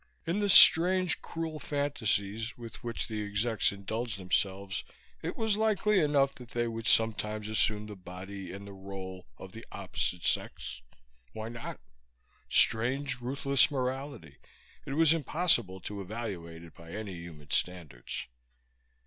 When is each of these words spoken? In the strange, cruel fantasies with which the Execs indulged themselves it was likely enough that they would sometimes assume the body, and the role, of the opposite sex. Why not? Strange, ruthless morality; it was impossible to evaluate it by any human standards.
In 0.25 0.39
the 0.39 0.49
strange, 0.49 1.21
cruel 1.21 1.59
fantasies 1.59 2.57
with 2.57 2.83
which 2.83 3.07
the 3.07 3.23
Execs 3.23 3.71
indulged 3.71 4.17
themselves 4.17 4.83
it 5.21 5.37
was 5.37 5.57
likely 5.57 5.99
enough 5.99 6.33
that 6.33 6.49
they 6.49 6.67
would 6.67 6.87
sometimes 6.87 7.47
assume 7.47 7.85
the 7.85 7.95
body, 7.95 8.51
and 8.51 8.67
the 8.67 8.73
role, 8.73 9.27
of 9.37 9.51
the 9.51 9.63
opposite 9.71 10.25
sex. 10.25 10.81
Why 11.33 11.49
not? 11.49 11.79
Strange, 12.49 13.21
ruthless 13.21 13.69
morality; 13.69 14.37
it 14.87 14.93
was 14.93 15.13
impossible 15.13 15.79
to 15.81 16.01
evaluate 16.01 16.63
it 16.63 16.73
by 16.73 16.93
any 16.93 17.13
human 17.13 17.51
standards. 17.51 18.25